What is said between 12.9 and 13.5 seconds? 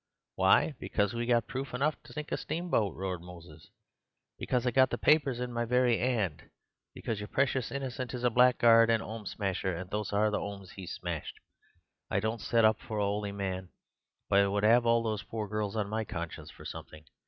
a 'oly